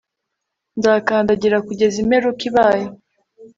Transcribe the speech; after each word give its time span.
nzakandagira 0.77 1.57
kugeza 1.67 1.95
imperuka 2.03 2.41
ibaye 2.49 2.85